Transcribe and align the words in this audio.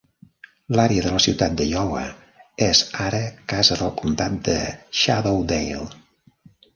L'àrea 0.77 1.01
de 1.05 1.09
la 1.15 1.19
ciutat 1.25 1.57
d'Iowa 1.59 2.01
és 2.67 2.81
ara 3.07 3.19
casa 3.53 3.77
del 3.83 3.93
comtat 3.99 4.39
de 4.49 4.57
Shadowdale. 5.03 5.85